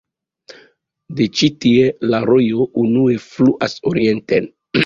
De 1.19 1.27
ĉi-tie 1.41 1.91
la 2.13 2.23
rojo 2.31 2.67
unue 2.85 3.21
fluas 3.29 3.81
orienten. 3.93 4.53